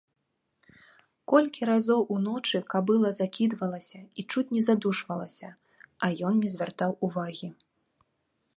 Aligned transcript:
Колькі 1.33 1.61
разоў 1.69 2.01
уночы 2.15 2.61
кабыла 2.73 3.09
закідвалася 3.19 4.01
і 4.23 4.25
чуць 4.31 4.47
не 4.57 4.61
задушвалася, 4.69 5.49
а 6.07 6.13
ён 6.31 6.41
не 6.47 6.51
звяртаў 6.55 6.91
увагі. 7.09 7.49